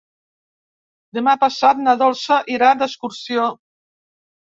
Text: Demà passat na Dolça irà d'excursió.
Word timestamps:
Demà 1.17 1.35
passat 1.43 1.83
na 1.87 1.93
Dolça 2.03 2.39
irà 2.53 2.71
d'excursió. 2.79 3.45